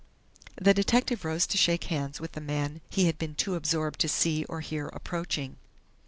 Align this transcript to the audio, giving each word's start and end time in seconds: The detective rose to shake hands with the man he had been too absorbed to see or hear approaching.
The 0.59 0.73
detective 0.73 1.23
rose 1.23 1.45
to 1.45 1.59
shake 1.59 1.83
hands 1.83 2.19
with 2.19 2.31
the 2.31 2.41
man 2.41 2.81
he 2.89 3.05
had 3.05 3.19
been 3.19 3.35
too 3.35 3.53
absorbed 3.53 3.99
to 3.99 4.09
see 4.09 4.45
or 4.45 4.61
hear 4.61 4.87
approaching. 4.87 5.57